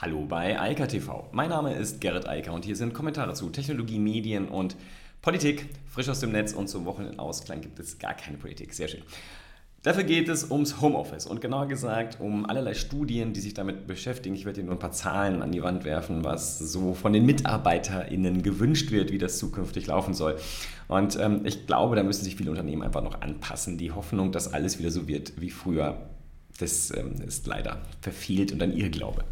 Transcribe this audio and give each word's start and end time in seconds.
Hallo 0.00 0.26
bei 0.26 0.60
Eika 0.60 0.86
TV. 0.86 1.28
Mein 1.32 1.48
Name 1.48 1.74
ist 1.74 2.00
Gerrit 2.00 2.28
Eiker 2.28 2.52
und 2.52 2.64
hier 2.64 2.76
sind 2.76 2.94
Kommentare 2.94 3.34
zu 3.34 3.50
Technologie, 3.50 3.98
Medien 3.98 4.46
und 4.46 4.76
Politik. 5.22 5.70
Frisch 5.88 6.08
aus 6.08 6.20
dem 6.20 6.30
Netz 6.30 6.52
und 6.52 6.68
zum 6.68 6.84
Wochenendausklang 6.84 7.62
gibt 7.62 7.80
es 7.80 7.98
gar 7.98 8.14
keine 8.14 8.36
Politik. 8.36 8.74
Sehr 8.74 8.86
schön. 8.86 9.02
Dafür 9.82 10.04
geht 10.04 10.28
es 10.28 10.52
ums 10.52 10.80
Homeoffice 10.80 11.26
und 11.26 11.40
genauer 11.40 11.66
gesagt 11.66 12.20
um 12.20 12.46
allerlei 12.46 12.74
Studien, 12.74 13.32
die 13.32 13.40
sich 13.40 13.54
damit 13.54 13.88
beschäftigen. 13.88 14.36
Ich 14.36 14.44
werde 14.44 14.60
Ihnen 14.60 14.68
nur 14.68 14.76
ein 14.76 14.78
paar 14.78 14.92
Zahlen 14.92 15.42
an 15.42 15.50
die 15.50 15.64
Wand 15.64 15.84
werfen, 15.84 16.22
was 16.22 16.60
so 16.60 16.94
von 16.94 17.12
den 17.12 17.26
MitarbeiterInnen 17.26 18.44
gewünscht 18.44 18.92
wird, 18.92 19.10
wie 19.10 19.18
das 19.18 19.38
zukünftig 19.38 19.88
laufen 19.88 20.14
soll. 20.14 20.36
Und 20.86 21.18
ähm, 21.18 21.40
ich 21.44 21.66
glaube, 21.66 21.96
da 21.96 22.04
müssen 22.04 22.22
sich 22.22 22.36
viele 22.36 22.52
Unternehmen 22.52 22.84
einfach 22.84 23.02
noch 23.02 23.20
anpassen. 23.20 23.78
Die 23.78 23.90
Hoffnung, 23.90 24.30
dass 24.30 24.52
alles 24.54 24.78
wieder 24.78 24.92
so 24.92 25.08
wird 25.08 25.40
wie 25.40 25.50
früher, 25.50 26.08
das 26.60 26.92
ähm, 26.96 27.16
ist 27.26 27.48
leider 27.48 27.82
verfehlt 28.00 28.52
und 28.52 28.62
ein 28.62 28.76
Irrglaube. 28.76 29.24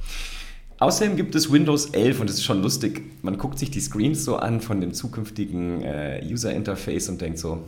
Außerdem 0.79 1.17
gibt 1.17 1.35
es 1.35 1.51
Windows 1.51 1.87
11 1.87 2.21
und 2.21 2.29
es 2.29 2.37
ist 2.37 2.45
schon 2.45 2.63
lustig. 2.63 3.03
Man 3.23 3.39
guckt 3.39 3.59
sich 3.59 3.71
die 3.71 3.81
Screens 3.81 4.25
so 4.25 4.37
an 4.37 4.61
von 4.61 4.81
dem 4.81 4.93
zukünftigen 4.93 5.83
äh, 5.83 6.21
User 6.23 6.53
Interface 6.53 7.09
und 7.09 7.21
denkt 7.21 7.39
so, 7.39 7.65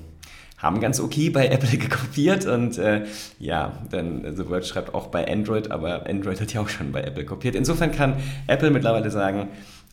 haben 0.59 0.81
ganz 0.81 1.01
okay 1.01 1.31
bei 1.31 1.47
Apple 1.49 1.79
gekopiert 1.79 2.45
und 2.45 2.77
äh, 2.77 3.07
ja, 3.39 3.83
dann 3.91 4.37
The 4.37 4.45
Verge 4.45 4.67
schreibt 4.67 4.95
auch 4.95 5.07
bei 5.07 5.27
Android, 5.27 5.71
aber 5.71 6.07
Android 6.07 6.41
hat 6.41 6.53
ja 6.53 6.61
auch 6.61 6.69
schon 6.69 6.93
bei 6.93 7.03
Apple 7.03 7.25
kopiert. 7.25 7.55
Insofern 7.55 7.93
kann 7.93 8.17
Apple 8.47 8.71
mittlerweile 8.71 9.11
sagen, 9.11 9.49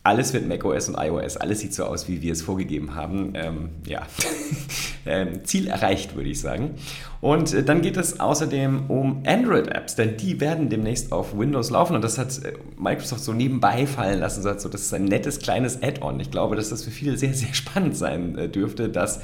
alles 0.06 0.32
wird 0.32 0.46
macOS 0.46 0.88
und 0.88 0.96
iOS, 0.96 1.36
alles 1.36 1.60
sieht 1.60 1.74
so 1.74 1.84
aus, 1.84 2.06
wie 2.06 2.22
wir 2.22 2.32
es 2.32 2.40
vorgegeben 2.40 2.94
haben. 2.94 3.32
Ähm, 3.34 3.70
ja, 3.86 4.06
ähm, 5.06 5.44
Ziel 5.44 5.66
erreicht, 5.66 6.14
würde 6.14 6.30
ich 6.30 6.40
sagen. 6.40 6.76
Und 7.20 7.52
äh, 7.52 7.64
dann 7.64 7.82
geht 7.82 7.96
es 7.96 8.20
außerdem 8.20 8.88
um 8.88 9.24
Android-Apps, 9.26 9.96
denn 9.96 10.16
die 10.16 10.40
werden 10.40 10.68
demnächst 10.68 11.10
auf 11.10 11.36
Windows 11.36 11.70
laufen 11.70 11.96
und 11.96 12.04
das 12.04 12.18
hat 12.18 12.38
äh, 12.44 12.52
Microsoft 12.78 13.24
so 13.24 13.32
nebenbei 13.32 13.84
fallen 13.86 14.20
lassen, 14.20 14.42
so, 14.42 14.68
das 14.68 14.80
ist 14.82 14.94
ein 14.94 15.06
nettes 15.06 15.40
kleines 15.40 15.82
Add-on. 15.82 16.20
Ich 16.20 16.30
glaube, 16.30 16.54
dass 16.54 16.70
das 16.70 16.84
für 16.84 16.92
viele 16.92 17.18
sehr, 17.18 17.34
sehr 17.34 17.52
spannend 17.52 17.96
sein 17.96 18.38
äh, 18.38 18.48
dürfte, 18.48 18.88
dass 18.88 19.20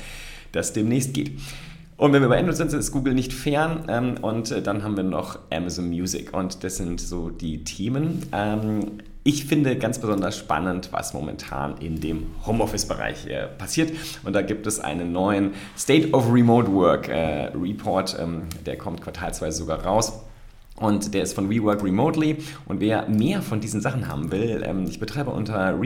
das 0.51 0.73
demnächst 0.73 1.15
geht. 1.15 1.39
Und 1.97 2.13
wenn 2.13 2.23
wir 2.23 2.29
bei 2.29 2.39
Android 2.41 2.57
sind, 2.57 2.73
ist 2.73 2.91
Google 2.91 3.15
nicht 3.15 3.33
fern. 3.33 3.85
Ähm, 3.87 4.15
und 4.21 4.67
dann 4.67 4.83
haben 4.83 4.97
wir 4.97 5.05
noch 5.05 5.39
Amazon 5.53 5.89
Music. 5.89 6.35
Und 6.37 6.65
das 6.65 6.79
sind 6.79 7.01
so 7.01 7.31
die 7.31 7.63
Themen. 7.63 8.27
Ich 9.25 9.45
finde 9.45 9.77
ganz 9.77 10.01
besonders 10.01 10.37
spannend, 10.37 10.89
was 10.91 11.15
momentan 11.15 11.77
in 11.79 12.01
dem 12.01 12.27
Homeoffice-Bereich 12.45 13.29
äh, 13.29 13.47
passiert. 13.47 13.93
Und 14.25 14.33
da 14.33 14.43
gibt 14.43 14.67
es 14.67 14.81
einen 14.81 15.13
neuen 15.13 15.53
State 15.79 16.11
of 16.11 16.33
Remote 16.33 16.73
Work 16.73 17.09
äh, 17.09 17.53
Report, 17.55 18.17
ähm, 18.21 18.43
der 18.67 18.77
kommt 18.77 19.01
quartalsweise 19.01 19.59
sogar 19.59 19.85
raus. 19.85 20.25
Und 20.75 21.15
der 21.15 21.23
ist 21.23 21.35
von 21.35 21.49
WeWork 21.49 21.85
Remotely. 21.85 22.39
Und 22.67 22.81
wer 22.81 23.09
mehr 23.09 23.43
von 23.43 23.61
diesen 23.61 23.81
Sachen 23.81 24.09
haben 24.09 24.33
will, 24.33 24.65
ähm, 24.67 24.87
ich 24.89 24.99
betreibe 24.99 25.31
unter 25.31 25.81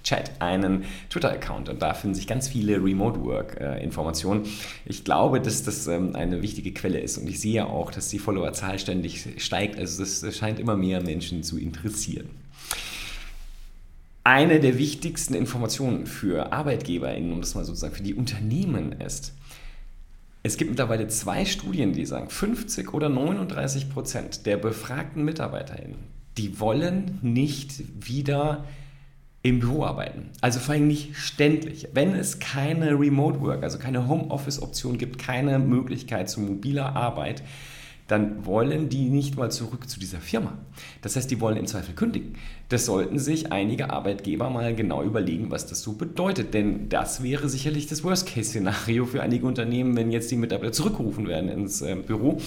remotework.chat 0.00 0.40
einen 0.40 0.84
Twitter-Account 1.08 1.68
und 1.68 1.82
da 1.82 1.94
finden 1.94 2.14
sich 2.14 2.26
ganz 2.26 2.48
viele 2.48 2.82
Remote 2.82 3.20
Work-Informationen. 3.22 4.44
ich 4.84 5.04
glaube, 5.04 5.40
dass 5.40 5.62
das 5.62 5.86
ähm, 5.86 6.14
eine 6.14 6.42
wichtige 6.42 6.72
Quelle 6.72 7.00
ist 7.00 7.18
und 7.18 7.28
ich 7.28 7.40
sehe 7.40 7.66
auch, 7.66 7.90
dass 7.90 8.08
die 8.08 8.18
Followerzahl 8.18 8.78
ständig 8.78 9.26
steigt. 9.38 9.78
Also 9.78 10.02
das 10.02 10.36
scheint 10.36 10.58
immer 10.58 10.76
mehr 10.76 11.02
Menschen 11.02 11.42
zu 11.42 11.58
interessieren. 11.58 12.30
Eine 14.22 14.60
der 14.60 14.78
wichtigsten 14.78 15.34
Informationen 15.34 16.06
für 16.06 16.52
ArbeitgeberInnen, 16.52 17.32
um 17.32 17.40
das 17.40 17.54
mal 17.54 17.64
sozusagen 17.64 17.94
für 17.94 18.02
die 18.02 18.14
Unternehmen 18.14 18.92
ist, 18.92 19.32
es 20.42 20.56
gibt 20.56 20.70
mittlerweile 20.70 21.06
zwei 21.08 21.44
Studien, 21.44 21.92
die 21.92 22.06
sagen, 22.06 22.30
50 22.30 22.94
oder 22.94 23.10
39 23.10 23.90
Prozent 23.90 24.46
der 24.46 24.56
befragten 24.56 25.22
MitarbeiterInnen, 25.24 25.98
die 26.38 26.60
wollen 26.60 27.18
nicht 27.20 27.82
wieder 28.06 28.64
im 29.42 29.60
Büro 29.60 29.84
arbeiten. 29.84 30.30
Also 30.40 30.60
vor 30.60 30.74
allem 30.74 30.86
nicht 30.86 31.16
ständig. 31.16 31.88
Wenn 31.94 32.14
es 32.14 32.38
keine 32.38 32.98
Remote 32.98 33.40
Work, 33.40 33.62
also 33.62 33.78
keine 33.78 34.06
Homeoffice-Option 34.06 34.98
gibt, 34.98 35.18
keine 35.18 35.58
Möglichkeit 35.58 36.28
zu 36.28 36.40
mobiler 36.40 36.94
Arbeit, 36.94 37.42
dann 38.10 38.44
wollen 38.44 38.88
die 38.88 39.08
nicht 39.08 39.36
mal 39.36 39.52
zurück 39.52 39.88
zu 39.88 40.00
dieser 40.00 40.18
Firma. 40.18 40.58
Das 41.00 41.14
heißt, 41.14 41.30
die 41.30 41.40
wollen 41.40 41.56
im 41.56 41.66
Zweifel 41.66 41.94
kündigen. 41.94 42.34
Das 42.68 42.86
sollten 42.86 43.20
sich 43.20 43.52
einige 43.52 43.90
Arbeitgeber 43.90 44.50
mal 44.50 44.74
genau 44.74 45.04
überlegen, 45.04 45.52
was 45.52 45.66
das 45.66 45.82
so 45.82 45.92
bedeutet. 45.92 46.52
Denn 46.52 46.88
das 46.88 47.22
wäre 47.22 47.48
sicherlich 47.48 47.86
das 47.86 48.02
Worst-Case-Szenario 48.02 49.06
für 49.06 49.22
einige 49.22 49.46
Unternehmen, 49.46 49.96
wenn 49.96 50.10
jetzt 50.10 50.28
die 50.32 50.36
Mitarbeiter 50.36 50.72
zurückgerufen 50.72 51.28
werden 51.28 51.48
ins 51.48 51.82
äh, 51.82 51.94
Büro. 51.94 52.38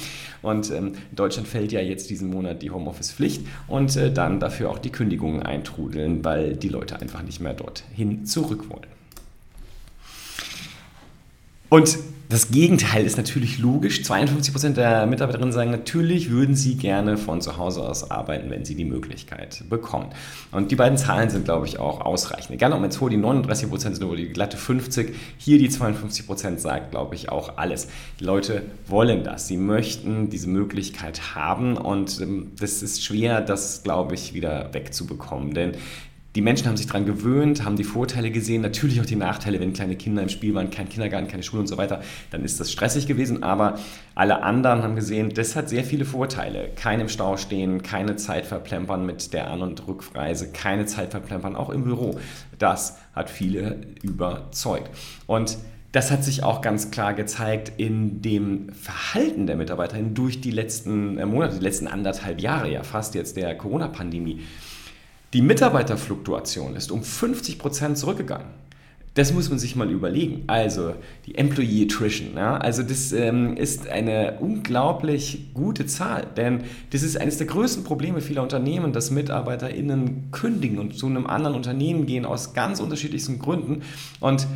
Und 0.42 0.70
ähm, 0.72 0.96
in 1.10 1.16
Deutschland 1.16 1.48
fällt 1.48 1.72
ja 1.72 1.80
jetzt 1.80 2.10
diesen 2.10 2.30
Monat 2.30 2.62
die 2.62 2.72
Homeoffice-Pflicht 2.72 3.46
und 3.68 3.96
äh, 3.96 4.12
dann 4.12 4.42
dafür 4.42 4.70
auch 4.70 4.80
die 4.80 4.92
Kündigungen 4.92 5.44
eintrudeln, 5.44 6.26
weil 6.26 6.58
die 6.58 6.70
Leute 6.70 7.00
einfach 7.00 7.24
nicht 7.24 7.40
mehr 7.40 7.54
dorthin 7.54 8.26
zurück 8.26 8.70
wollen. 8.70 9.03
Und 11.74 11.98
das 12.30 12.52
Gegenteil 12.52 13.04
ist 13.04 13.18
natürlich 13.18 13.58
logisch. 13.58 14.02
52% 14.02 14.74
der 14.74 15.08
Mitarbeiterinnen 15.08 15.52
sagen, 15.52 15.72
natürlich 15.72 16.30
würden 16.30 16.56
sie 16.56 16.76
gerne 16.76 17.18
von 17.18 17.42
zu 17.42 17.58
Hause 17.58 17.82
aus 17.82 18.12
arbeiten, 18.12 18.52
wenn 18.52 18.64
sie 18.64 18.76
die 18.76 18.86
Möglichkeit 18.86 19.64
bekommen. 19.72 20.10
Und 20.52 20.70
die 20.70 20.76
beiden 20.76 21.00
Zahlen 21.00 21.32
sind, 21.32 21.46
glaube 21.46 21.66
ich, 21.66 21.80
auch 21.80 22.02
ausreichend. 22.02 22.52
Egal, 22.52 22.74
ob 22.74 22.84
jetzt 22.84 22.98
vor 22.98 23.10
die 23.10 23.18
39% 23.18 23.76
sind 23.80 24.04
oder 24.04 24.18
die 24.18 24.30
glatte 24.30 24.56
50%, 24.56 25.14
hier 25.40 25.58
die 25.58 25.68
52% 25.68 26.60
sagt, 26.60 26.92
glaube 26.92 27.16
ich, 27.16 27.30
auch 27.30 27.58
alles. 27.58 27.88
Die 28.20 28.24
Leute 28.24 28.62
wollen 28.86 29.24
das. 29.24 29.48
Sie 29.48 29.58
möchten 29.58 30.30
diese 30.30 30.50
Möglichkeit 30.50 31.34
haben 31.34 31.76
und 31.76 32.22
ähm, 32.22 32.52
das 32.60 32.84
ist 32.84 33.04
schwer, 33.04 33.42
das, 33.42 33.82
glaube 33.82 34.14
ich, 34.14 34.36
wieder 34.36 34.72
wegzubekommen. 34.76 35.56
Denn 35.56 35.72
die 36.36 36.42
Menschen 36.42 36.68
haben 36.68 36.78
sich 36.78 36.88
daran 36.88 37.06
gewöhnt, 37.06 37.64
haben 37.64 37.76
die 37.76 37.84
Vorteile 37.84 38.32
gesehen, 38.32 38.62
natürlich 38.62 39.00
auch 39.00 39.06
die 39.06 39.16
Nachteile, 39.16 39.60
wenn 39.60 39.74
kleine 39.74 39.96
Kinder 39.96 40.24
im 40.24 40.30
Spiel 40.30 40.56
waren, 40.56 40.72
kein 40.72 40.90
Kindergarten, 40.90 41.28
keine 41.28 41.44
Schule 41.44 41.62
und 41.62 41.68
so 41.68 41.78
weiter, 41.78 42.02
dann 42.32 42.44
ist 42.44 42.60
das 42.60 42.72
stressig 42.72 43.06
gewesen, 43.06 43.44
aber 43.44 43.78
alle 44.16 44.42
anderen 44.42 44.82
haben 44.82 44.96
gesehen, 44.96 45.30
das 45.34 45.56
hat 45.56 45.70
sehr 45.70 45.84
viele 45.84 46.06
Vorteile. 46.06 46.70
Kein 46.76 47.00
im 47.00 47.10
Stau 47.10 47.38
stehen, 47.38 47.84
keine 47.84 48.16
Zeit 48.16 48.46
verplempern 48.46 49.06
mit 49.06 49.34
der 49.34 49.52
An- 49.52 49.62
und 49.62 49.88
Rückreise, 49.88 50.52
keine 50.52 50.86
Zeit 50.88 51.12
verplempern, 51.12 51.56
auch 51.56 51.70
im 51.70 51.84
Büro. 51.84 52.20
Das 52.58 52.98
hat 53.14 53.30
viele 53.30 53.78
überzeugt. 54.02 54.90
Und 55.28 55.58
das 55.92 56.10
hat 56.10 56.24
sich 56.24 56.44
auch 56.44 56.62
ganz 56.62 56.90
klar 56.90 57.14
gezeigt 57.14 57.74
in 57.78 58.24
dem 58.24 58.70
Verhalten 58.74 59.46
der 59.46 59.56
Mitarbeiterinnen 59.56 60.16
durch 60.16 60.42
die 60.42 60.50
letzten 60.50 61.20
äh, 61.20 61.26
Monate, 61.28 61.58
die 61.60 61.64
letzten 61.64 61.88
anderthalb 61.88 62.42
Jahre, 62.42 62.72
ja 62.72 62.82
fast 62.82 63.14
jetzt 63.14 63.38
der 63.38 63.56
Corona-Pandemie. 63.56 64.42
Die 65.34 65.42
Mitarbeiterfluktuation 65.42 66.76
ist 66.76 66.92
um 66.92 67.02
50 67.02 67.58
Prozent 67.58 67.98
zurückgegangen. 67.98 68.48
Das 69.16 69.34
muss 69.34 69.50
man 69.50 69.60
sich 69.60 69.76
mal 69.76 69.90
überlegen. 69.90 70.44
Also 70.46 70.94
die 71.26 71.36
Employee 71.36 71.86
Attrition. 71.86 72.36
Ja? 72.36 72.58
Also 72.58 72.84
das 72.84 73.12
ähm, 73.14 73.58
ist 73.58 73.88
eine 73.88 74.38
unglaublich 74.40 75.54
gute 75.54 75.88
Zahl, 75.88 76.28
denn 76.38 76.64
das 76.92 77.04
ist 77.04 77.20
eines 77.20 77.38
der 77.38 77.48
größten 77.48 77.84
Probleme 77.84 78.22
vieler 78.22 78.44
Unternehmen, 78.44 78.94
dass 78.94 79.12
MitarbeiterInnen 79.12 80.32
kündigen 80.32 80.80
und 80.80 80.98
zu 80.98 81.08
einem 81.08 81.26
anderen 81.26 81.56
Unternehmen 81.56 82.06
gehen 82.06 82.26
aus 82.26 82.54
ganz 82.54 82.80
unterschiedlichsten 82.80 83.40
Gründen. 83.40 83.82
Und 84.20 84.48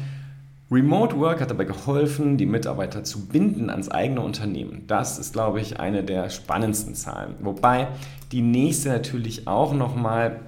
Remote 0.70 1.18
Work 1.18 1.40
hat 1.40 1.50
dabei 1.50 1.64
geholfen, 1.64 2.38
die 2.38 2.46
Mitarbeiter 2.46 3.04
zu 3.04 3.28
binden 3.28 3.70
ans 3.70 3.90
eigene 3.90 4.22
Unternehmen. 4.22 4.84
Das 4.88 5.18
ist, 5.18 5.34
glaube 5.34 5.62
ich, 5.62 5.80
eine 5.80 6.04
der 6.04 6.30
spannendsten 6.30 6.94
Zahlen. 6.94 7.36
Wobei 7.40 7.88
die 8.32 8.42
nächste 8.42 8.90
natürlich 8.90 9.48
auch 9.48 9.74
nochmal 9.74 10.42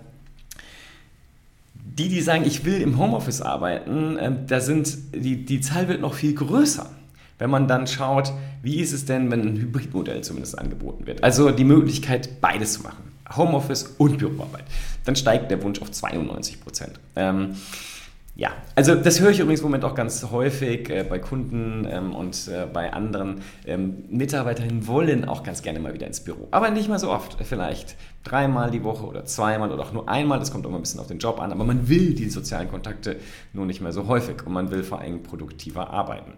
die, 1.98 2.08
die 2.08 2.22
sagen, 2.22 2.46
ich 2.46 2.66
will 2.66 2.82
im 2.82 2.98
Homeoffice 2.98 3.42
arbeiten, 3.42 4.18
äh, 4.18 4.32
da 4.48 4.60
sind, 4.60 4.98
die, 5.14 5.46
die 5.46 5.62
Zahl 5.62 5.88
wird 5.88 6.02
noch 6.02 6.14
viel 6.14 6.34
größer. 6.34 6.90
Wenn 7.40 7.50
man 7.50 7.68
dann 7.68 7.88
schaut, 7.88 8.34
wie 8.62 8.80
ist 8.80 8.92
es 8.92 9.06
denn, 9.06 9.32
wenn 9.32 9.42
ein 9.42 9.58
Hybridmodell 9.58 10.22
zumindest 10.22 10.60
angeboten 10.60 11.08
wird? 11.08 11.24
Also 11.24 11.52
die 11.52 11.64
Möglichkeit, 11.64 12.42
beides 12.42 12.74
zu 12.74 12.82
machen. 12.84 13.12
Homeoffice 13.36 13.96
und 13.98 14.18
Büroarbeit. 14.18 14.66
Dann 15.06 15.16
steigt 15.16 15.50
der 15.50 15.62
Wunsch 15.64 15.82
auf 15.82 15.92
92 15.92 16.62
Prozent. 16.62 17.00
Ähm, 17.16 17.56
ja, 18.40 18.54
also 18.74 18.96
das 18.96 19.20
höre 19.20 19.32
ich 19.32 19.40
übrigens 19.42 19.60
im 19.60 19.66
Moment 19.66 19.84
auch 19.84 19.96
ganz 19.96 20.26
häufig 20.32 20.90
äh, 20.90 21.04
bei 21.04 21.20
Kunden 21.20 21.86
ähm, 21.92 22.16
und 22.16 22.48
äh, 22.48 22.68
bei 22.72 22.94
anderen. 22.94 23.42
Ähm, 23.66 24.06
Mitarbeiterinnen 24.10 24.88
wollen 24.88 25.26
auch 25.26 25.44
ganz 25.44 25.62
gerne 25.62 25.82
mal 25.82 25.94
wieder 25.94 26.08
ins 26.08 26.22
Büro, 26.22 26.48
aber 26.52 26.70
nicht 26.70 26.88
mal 26.88 27.00
so 27.00 27.12
oft. 27.12 27.36
Vielleicht 27.44 27.98
dreimal 28.24 28.72
die 28.72 28.82
Woche 28.82 29.06
oder 29.06 29.26
zweimal 29.26 29.74
oder 29.74 29.84
auch 29.84 29.92
nur 29.92 30.08
einmal. 30.08 30.40
Das 30.40 30.54
kommt 30.54 30.66
immer 30.66 30.78
ein 30.78 30.82
bisschen 30.82 31.02
auf 31.02 31.08
den 31.08 31.20
Job 31.20 31.42
an, 31.42 31.52
aber 31.52 31.66
man 31.66 31.90
will 31.90 32.14
die 32.14 32.30
sozialen 32.30 32.70
Kontakte 32.70 33.18
nur 33.52 33.66
nicht 33.66 33.82
mehr 33.82 33.92
so 33.92 34.08
häufig 34.08 34.46
und 34.46 34.54
man 34.54 34.72
will 34.72 34.84
vor 34.84 35.02
allem 35.02 35.22
produktiver 35.22 35.90
arbeiten. 35.90 36.32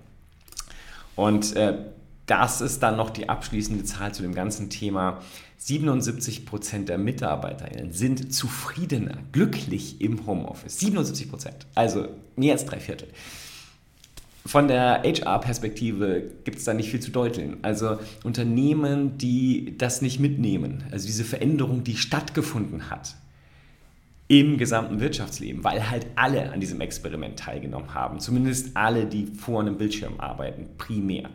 Und 1.15 1.56
äh, 1.56 1.77
das 2.25 2.62
ist 2.62 2.81
dann 2.81 2.97
noch 2.97 3.12
die 3.12 3.30
abschließende 3.30 3.83
Zahl 3.83 4.12
zu 4.12 4.24
dem 4.24 4.33
ganzen 4.33 4.71
Thema. 4.71 5.19
77 5.63 6.47
Prozent 6.47 6.89
der 6.89 6.97
MitarbeiterInnen 6.97 7.91
sind 7.91 8.33
zufriedener, 8.33 9.19
glücklich 9.31 10.01
im 10.01 10.25
Homeoffice. 10.25 10.79
77 10.79 11.29
Prozent, 11.29 11.67
also 11.75 12.07
mehr 12.35 12.53
als 12.53 12.65
drei 12.65 12.79
Viertel. 12.79 13.07
von 14.43 14.67
der 14.67 15.03
HR-Perspektive 15.03 16.31
gibt 16.45 16.57
es 16.57 16.63
da 16.63 16.73
nicht 16.73 16.89
viel 16.89 16.99
zu 16.99 17.11
deuteln. 17.11 17.57
Also 17.61 17.99
Unternehmen, 18.23 19.19
die 19.19 19.75
das 19.77 20.01
nicht 20.01 20.19
mitnehmen, 20.19 20.83
also 20.89 21.05
diese 21.05 21.23
Veränderung, 21.23 21.83
die 21.83 21.95
stattgefunden 21.95 22.89
hat 22.89 23.15
im 24.27 24.57
gesamten 24.57 24.99
Wirtschaftsleben, 24.99 25.63
weil 25.63 25.91
halt 25.91 26.07
alle 26.15 26.51
an 26.51 26.59
diesem 26.59 26.81
Experiment 26.81 27.37
teilgenommen 27.37 27.93
haben, 27.93 28.19
zumindest 28.19 28.75
alle, 28.75 29.05
die 29.05 29.27
vor 29.27 29.61
einem 29.61 29.77
Bildschirm 29.77 30.19
arbeiten, 30.19 30.69
primär 30.79 31.29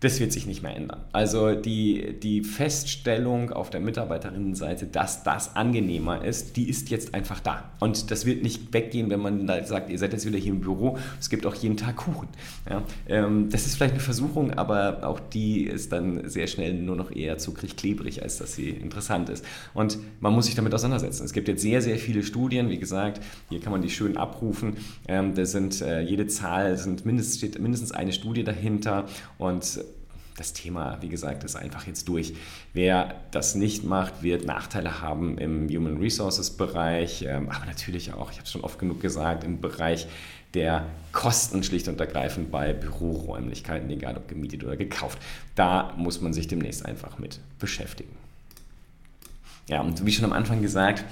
das 0.00 0.20
wird 0.20 0.32
sich 0.32 0.46
nicht 0.46 0.62
mehr 0.62 0.76
ändern. 0.76 1.00
Also 1.12 1.54
die, 1.56 2.20
die 2.20 2.44
Feststellung 2.44 3.50
auf 3.50 3.68
der 3.70 3.80
Mitarbeiterinnenseite, 3.80 4.86
dass 4.86 5.24
das 5.24 5.56
angenehmer 5.56 6.24
ist, 6.24 6.56
die 6.56 6.68
ist 6.68 6.90
jetzt 6.90 7.14
einfach 7.14 7.40
da. 7.40 7.64
Und 7.80 8.12
das 8.12 8.24
wird 8.24 8.44
nicht 8.44 8.72
weggehen, 8.72 9.10
wenn 9.10 9.18
man 9.18 9.46
da 9.48 9.64
sagt, 9.64 9.90
ihr 9.90 9.98
seid 9.98 10.12
jetzt 10.12 10.24
wieder 10.24 10.38
hier 10.38 10.52
im 10.52 10.60
Büro, 10.60 10.98
es 11.18 11.28
gibt 11.28 11.46
auch 11.46 11.54
jeden 11.56 11.76
Tag 11.76 11.96
Kuchen. 11.96 12.28
Ja, 12.70 12.84
ähm, 13.08 13.50
das 13.50 13.66
ist 13.66 13.74
vielleicht 13.74 13.94
eine 13.94 14.02
Versuchung, 14.02 14.52
aber 14.52 15.00
auch 15.02 15.18
die 15.18 15.64
ist 15.64 15.90
dann 15.90 16.28
sehr 16.28 16.46
schnell 16.46 16.74
nur 16.74 16.94
noch 16.94 17.10
eher 17.10 17.38
zuckrig 17.38 17.76
klebrig, 17.76 18.22
als 18.22 18.38
dass 18.38 18.54
sie 18.54 18.70
interessant 18.70 19.28
ist. 19.30 19.44
Und 19.74 19.98
man 20.20 20.32
muss 20.32 20.46
sich 20.46 20.54
damit 20.54 20.72
auseinandersetzen. 20.74 21.24
Es 21.24 21.32
gibt 21.32 21.48
jetzt 21.48 21.62
sehr, 21.62 21.82
sehr 21.82 21.98
viele 21.98 22.22
Studien, 22.22 22.70
wie 22.70 22.78
gesagt, 22.78 23.20
hier 23.48 23.58
kann 23.58 23.72
man 23.72 23.82
die 23.82 23.90
schön 23.90 24.16
abrufen. 24.16 24.76
Ähm, 25.08 25.34
da 25.34 25.44
sind 25.44 25.82
äh, 25.82 26.02
jede 26.02 26.28
Zahl, 26.28 26.76
sind 26.76 27.04
mindestens, 27.04 27.38
steht 27.38 27.58
mindestens 27.58 27.90
eine 27.90 28.12
Studie 28.12 28.44
dahinter 28.44 29.06
und 29.38 29.80
das 30.38 30.52
Thema, 30.52 30.98
wie 31.00 31.08
gesagt, 31.08 31.44
ist 31.44 31.56
einfach 31.56 31.86
jetzt 31.86 32.08
durch. 32.08 32.34
Wer 32.72 33.14
das 33.30 33.54
nicht 33.54 33.84
macht, 33.84 34.22
wird 34.22 34.46
Nachteile 34.46 35.00
haben 35.00 35.38
im 35.38 35.68
Human 35.68 35.98
Resources 35.98 36.50
Bereich, 36.50 37.22
ähm, 37.22 37.48
aber 37.50 37.66
natürlich 37.66 38.12
auch, 38.12 38.30
ich 38.30 38.36
habe 38.36 38.44
es 38.44 38.52
schon 38.52 38.62
oft 38.62 38.78
genug 38.78 39.00
gesagt, 39.00 39.44
im 39.44 39.60
Bereich 39.60 40.06
der 40.54 40.86
Kosten 41.12 41.62
schlicht 41.62 41.88
und 41.88 42.00
ergreifend 42.00 42.50
bei 42.50 42.72
Büroräumlichkeiten, 42.72 43.90
egal 43.90 44.16
ob 44.16 44.28
gemietet 44.28 44.64
oder 44.64 44.76
gekauft. 44.76 45.18
Da 45.54 45.92
muss 45.96 46.20
man 46.20 46.32
sich 46.32 46.48
demnächst 46.48 46.86
einfach 46.86 47.18
mit 47.18 47.40
beschäftigen. 47.58 48.16
Ja, 49.68 49.82
und 49.82 50.06
wie 50.06 50.12
schon 50.12 50.24
am 50.24 50.32
Anfang 50.32 50.62
gesagt, 50.62 51.04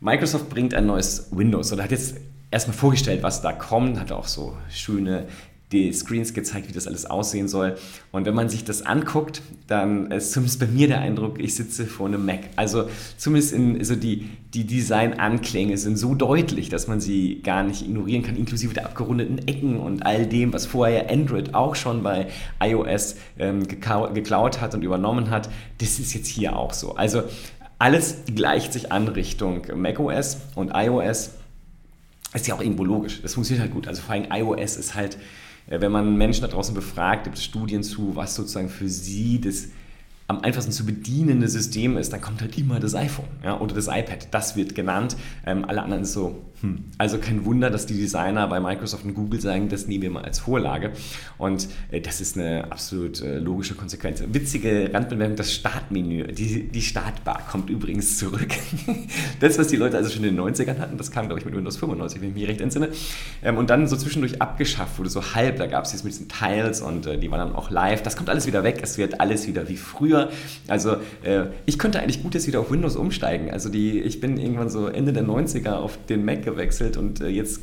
Microsoft 0.00 0.50
bringt 0.50 0.74
ein 0.74 0.86
neues 0.86 1.28
Windows 1.30 1.72
oder 1.72 1.84
hat 1.84 1.90
jetzt 1.90 2.16
erstmal 2.50 2.76
vorgestellt, 2.76 3.22
was 3.22 3.42
da 3.42 3.52
kommt, 3.52 3.98
hat 3.98 4.12
auch 4.12 4.26
so 4.26 4.56
schöne 4.70 5.26
die 5.72 5.92
Screens 5.92 6.32
gezeigt, 6.32 6.68
wie 6.68 6.72
das 6.72 6.86
alles 6.86 7.04
aussehen 7.04 7.46
soll. 7.46 7.76
Und 8.10 8.24
wenn 8.24 8.34
man 8.34 8.48
sich 8.48 8.64
das 8.64 8.82
anguckt, 8.82 9.42
dann 9.66 10.10
ist 10.10 10.32
zumindest 10.32 10.60
bei 10.60 10.66
mir 10.66 10.88
der 10.88 11.00
Eindruck, 11.00 11.38
ich 11.38 11.54
sitze 11.54 11.86
vor 11.86 12.06
einem 12.06 12.24
Mac. 12.24 12.40
Also 12.56 12.88
zumindest 13.18 13.52
in, 13.52 13.84
so 13.84 13.94
die, 13.94 14.30
die 14.54 14.64
Design-Anklänge 14.64 15.76
sind 15.76 15.98
so 15.98 16.14
deutlich, 16.14 16.70
dass 16.70 16.88
man 16.88 17.00
sie 17.00 17.42
gar 17.42 17.62
nicht 17.64 17.82
ignorieren 17.82 18.22
kann, 18.22 18.36
inklusive 18.36 18.72
der 18.72 18.86
abgerundeten 18.86 19.46
Ecken 19.46 19.78
und 19.78 20.06
all 20.06 20.26
dem, 20.26 20.54
was 20.54 20.64
vorher 20.64 21.10
Android 21.10 21.54
auch 21.54 21.74
schon 21.74 22.02
bei 22.02 22.28
iOS 22.62 23.16
ähm, 23.38 23.68
geklaut 23.68 24.60
hat 24.62 24.74
und 24.74 24.82
übernommen 24.82 25.28
hat. 25.28 25.50
Das 25.78 25.98
ist 25.98 26.14
jetzt 26.14 26.28
hier 26.28 26.56
auch 26.56 26.72
so. 26.72 26.94
Also 26.94 27.24
alles 27.78 28.22
gleicht 28.34 28.72
sich 28.72 28.90
an 28.90 29.06
Richtung 29.08 29.62
macOS 29.76 30.38
und 30.54 30.72
iOS. 30.74 31.32
Ist 32.34 32.46
ja 32.46 32.54
auch 32.54 32.60
irgendwo 32.60 32.84
logisch. 32.84 33.20
Das 33.22 33.34
funktioniert 33.34 33.62
halt 33.62 33.74
gut. 33.74 33.86
Also 33.86 34.02
vor 34.02 34.14
allem 34.14 34.26
iOS 34.30 34.76
ist 34.76 34.94
halt 34.94 35.18
wenn 35.70 35.92
man 35.92 36.16
Menschen 36.16 36.42
da 36.42 36.48
draußen 36.48 36.74
befragt, 36.74 37.24
gibt 37.24 37.36
es 37.36 37.44
Studien 37.44 37.82
zu, 37.82 38.16
was 38.16 38.34
sozusagen 38.34 38.68
für 38.68 38.88
sie 38.88 39.40
das 39.40 39.68
am 40.28 40.40
einfachsten 40.40 40.72
zu 40.72 40.84
bedienende 40.84 41.48
System 41.48 41.96
ist, 41.96 42.12
dann 42.12 42.20
kommt 42.20 42.42
halt 42.42 42.56
immer 42.58 42.80
das 42.80 42.94
iPhone 42.94 43.28
ja, 43.42 43.58
oder 43.58 43.74
das 43.74 43.88
iPad. 43.88 44.28
Das 44.30 44.56
wird 44.56 44.74
genannt. 44.74 45.16
Ähm, 45.46 45.64
alle 45.64 45.82
anderen 45.82 46.02
ist 46.02 46.12
so, 46.12 46.44
hm. 46.60 46.84
also 46.98 47.18
kein 47.18 47.44
Wunder, 47.44 47.70
dass 47.70 47.86
die 47.86 47.94
Designer 47.94 48.46
bei 48.48 48.58
Microsoft 48.58 49.04
und 49.04 49.14
Google 49.14 49.40
sagen, 49.40 49.68
das 49.68 49.86
nehmen 49.86 50.02
wir 50.02 50.10
mal 50.10 50.24
als 50.24 50.40
Vorlage. 50.40 50.90
Und 51.38 51.68
äh, 51.90 52.00
das 52.00 52.20
ist 52.20 52.36
eine 52.36 52.70
absolut 52.72 53.20
äh, 53.20 53.38
logische 53.38 53.74
Konsequenz. 53.74 54.22
Witzige 54.26 54.90
Randbemerkung, 54.92 55.36
das 55.36 55.54
Startmenü, 55.54 56.26
die, 56.32 56.68
die 56.68 56.82
Startbar 56.82 57.46
kommt 57.48 57.70
übrigens 57.70 58.18
zurück. 58.18 58.48
das, 59.40 59.58
was 59.58 59.68
die 59.68 59.76
Leute 59.76 59.96
also 59.96 60.10
schon 60.10 60.24
in 60.24 60.34
den 60.34 60.44
90ern 60.44 60.78
hatten, 60.78 60.98
das 60.98 61.12
kam, 61.12 61.26
glaube 61.26 61.38
ich, 61.40 61.46
mit 61.46 61.54
Windows 61.54 61.76
95, 61.76 62.20
wenn 62.20 62.30
ich 62.30 62.34
mich 62.34 62.48
recht 62.48 62.60
entsinne. 62.60 62.88
Ähm, 63.44 63.56
und 63.56 63.70
dann 63.70 63.86
so 63.86 63.96
zwischendurch 63.96 64.42
abgeschafft 64.42 64.98
wurde, 64.98 65.10
so 65.10 65.34
halb. 65.34 65.58
Da 65.58 65.66
gab 65.66 65.84
es 65.84 65.92
jetzt 65.92 66.02
mit 66.02 66.12
diesen 66.12 66.28
Tiles 66.28 66.80
und 66.80 67.06
äh, 67.06 67.18
die 67.18 67.30
waren 67.30 67.38
dann 67.38 67.54
auch 67.54 67.70
live. 67.70 68.02
Das 68.02 68.16
kommt 68.16 68.30
alles 68.30 68.48
wieder 68.48 68.64
weg. 68.64 68.80
Es 68.82 68.98
wird 68.98 69.20
alles 69.20 69.46
wieder 69.46 69.68
wie 69.68 69.76
früher. 69.76 70.30
Also 70.66 70.96
äh, 71.22 71.46
ich 71.66 71.78
könnte 71.78 72.00
eigentlich 72.00 72.22
gut 72.22 72.34
jetzt 72.34 72.48
wieder 72.48 72.58
auf 72.58 72.70
Windows 72.72 72.96
umsteigen. 72.96 73.52
Also 73.52 73.68
die, 73.68 74.00
ich 74.00 74.18
bin 74.20 74.38
irgendwann 74.38 74.70
so 74.70 74.88
Ende 74.88 75.12
der 75.12 75.24
90er 75.24 75.74
auf 75.74 75.98
den 76.08 76.24
Mac 76.24 76.47
gewechselt 76.50 76.96
und 76.96 77.20
äh, 77.20 77.28
jetzt 77.28 77.60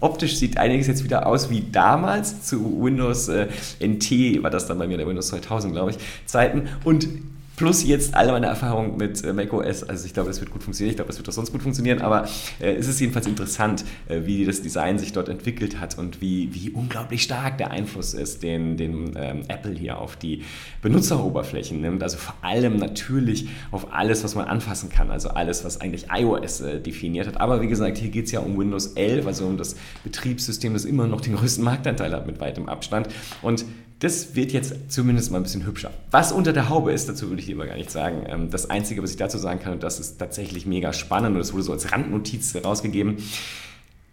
optisch 0.00 0.36
sieht 0.36 0.56
einiges 0.58 0.86
jetzt 0.86 1.04
wieder 1.04 1.26
aus 1.26 1.50
wie 1.50 1.64
damals 1.70 2.42
zu 2.42 2.82
Windows 2.82 3.28
äh, 3.28 3.48
NT, 3.80 4.42
war 4.42 4.50
das 4.50 4.66
dann 4.66 4.78
bei 4.78 4.86
mir 4.86 4.96
der 4.96 5.06
Windows 5.06 5.28
2000, 5.28 5.72
glaube 5.72 5.90
ich, 5.90 5.98
Zeiten. 6.26 6.68
Und 6.84 7.08
Plus 7.56 7.84
jetzt 7.84 8.14
alle 8.14 8.32
meine 8.32 8.46
Erfahrungen 8.46 8.96
mit 8.96 9.22
äh, 9.22 9.32
macOS. 9.32 9.84
Also 9.84 10.06
ich 10.06 10.12
glaube, 10.12 10.28
das 10.28 10.40
wird 10.40 10.50
gut 10.50 10.64
funktionieren. 10.64 10.90
Ich 10.90 10.96
glaube, 10.96 11.08
das 11.08 11.18
wird 11.18 11.28
auch 11.28 11.32
sonst 11.32 11.52
gut 11.52 11.62
funktionieren. 11.62 12.00
Aber 12.00 12.26
äh, 12.60 12.74
es 12.74 12.88
ist 12.88 12.98
jedenfalls 13.00 13.28
interessant, 13.28 13.84
äh, 14.08 14.22
wie 14.24 14.44
das 14.44 14.60
Design 14.60 14.98
sich 14.98 15.12
dort 15.12 15.28
entwickelt 15.28 15.80
hat 15.80 15.96
und 15.96 16.20
wie, 16.20 16.52
wie 16.52 16.70
unglaublich 16.70 17.22
stark 17.22 17.58
der 17.58 17.70
Einfluss 17.70 18.12
ist, 18.12 18.42
den, 18.42 18.76
den 18.76 19.14
ähm, 19.16 19.42
Apple 19.46 19.72
hier 19.72 19.98
auf 19.98 20.16
die 20.16 20.42
Benutzeroberflächen 20.82 21.80
nimmt. 21.80 22.02
Also 22.02 22.16
vor 22.16 22.34
allem 22.42 22.76
natürlich 22.76 23.48
auf 23.70 23.92
alles, 23.92 24.24
was 24.24 24.34
man 24.34 24.46
anfassen 24.46 24.88
kann. 24.88 25.12
Also 25.12 25.28
alles, 25.28 25.64
was 25.64 25.80
eigentlich 25.80 26.06
iOS 26.12 26.60
äh, 26.60 26.80
definiert 26.80 27.28
hat. 27.28 27.40
Aber 27.40 27.62
wie 27.62 27.68
gesagt, 27.68 27.98
hier 27.98 28.10
geht 28.10 28.26
es 28.26 28.32
ja 28.32 28.40
um 28.40 28.58
Windows 28.58 28.94
11, 28.94 29.28
also 29.28 29.46
um 29.46 29.56
das 29.56 29.76
Betriebssystem, 30.02 30.72
das 30.72 30.84
immer 30.84 31.06
noch 31.06 31.20
den 31.20 31.36
größten 31.36 31.62
Marktanteil 31.62 32.12
hat 32.12 32.26
mit 32.26 32.40
weitem 32.40 32.68
Abstand. 32.68 33.08
Und 33.42 33.64
das 34.04 34.36
wird 34.36 34.52
jetzt 34.52 34.92
zumindest 34.92 35.30
mal 35.30 35.38
ein 35.38 35.44
bisschen 35.44 35.64
hübscher. 35.64 35.90
Was 36.10 36.30
unter 36.30 36.52
der 36.52 36.68
Haube 36.68 36.92
ist, 36.92 37.08
dazu 37.08 37.30
würde 37.30 37.40
ich 37.40 37.48
lieber 37.48 37.66
gar 37.66 37.76
nicht 37.76 37.90
sagen. 37.90 38.24
Ähm, 38.28 38.50
das 38.50 38.68
Einzige, 38.68 39.02
was 39.02 39.10
ich 39.10 39.16
dazu 39.16 39.38
sagen 39.38 39.60
kann, 39.60 39.72
und 39.72 39.82
das 39.82 39.98
ist 39.98 40.18
tatsächlich 40.18 40.66
mega 40.66 40.92
spannend 40.92 41.32
und 41.32 41.38
das 41.38 41.54
wurde 41.54 41.62
so 41.62 41.72
als 41.72 41.90
Randnotiz 41.90 42.54
rausgegeben, 42.62 43.16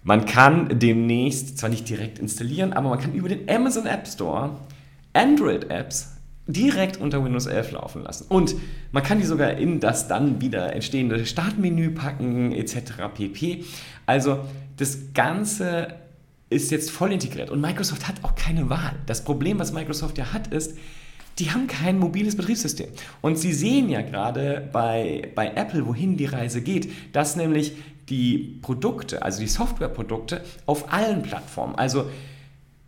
man 0.04 0.26
kann 0.26 0.80
demnächst 0.80 1.58
zwar 1.58 1.70
nicht 1.70 1.90
direkt 1.90 2.20
installieren, 2.20 2.74
aber 2.74 2.90
man 2.90 3.00
kann 3.00 3.14
über 3.14 3.28
den 3.28 3.48
Amazon 3.50 3.86
App 3.86 4.08
Store 4.08 4.52
Android-Apps 5.14 6.14
direkt 6.48 6.98
unter 6.98 7.24
Windows 7.24 7.46
11 7.46 7.72
laufen 7.72 8.04
lassen. 8.04 8.26
Und 8.30 8.56
man 8.94 9.04
kann 9.04 9.20
die 9.20 9.26
sogar 9.26 9.52
in 9.52 9.82
das 9.82 10.08
dann 10.08 10.40
wieder 10.42 10.74
entstehende 10.74 11.26
Startmenü 11.26 11.92
packen, 11.92 12.54
etc. 12.54 12.94
pp. 13.14 13.66
Also 14.06 14.40
das 14.78 15.14
Ganze 15.14 15.96
ist 16.51 16.69
jetzt 16.69 16.92
voll 16.92 17.13
integriert 17.13 17.50
und 17.50 17.62
Microsoft 17.62 18.07
hat 18.07 18.24
auch 18.24 18.36
keine 18.36 18.69
Wahl. 18.69 18.94
Das 19.06 19.24
Problem, 19.24 19.57
was 19.57 19.71
Microsoft 19.71 20.18
ja 20.18 20.33
hat, 20.33 20.48
ist, 20.48 20.77
die 21.39 21.50
haben 21.50 21.65
kein 21.68 21.98
mobiles 21.98 22.36
Betriebssystem. 22.36 22.89
Und 23.21 23.39
sie 23.39 23.53
sehen 23.53 23.89
ja 23.89 24.01
gerade 24.01 24.69
bei, 24.71 25.31
bei 25.33 25.48
Apple, 25.56 25.88
wohin 25.88 26.18
die 26.18 26.25
Reise 26.25 26.62
geht, 26.62 26.92
dass 27.13 27.38
nämlich 27.38 27.74
die 28.09 28.60
Produkte, 28.62 29.24
also 29.24 29.39
die 29.39 29.48
Softwareprodukte 29.48 30.43
auf 30.65 30.91
allen 30.91 31.22
Plattformen, 31.22 31.75
also 31.75 32.10